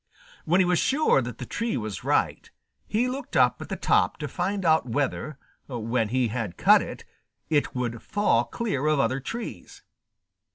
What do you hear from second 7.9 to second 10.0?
fall clear of other trees.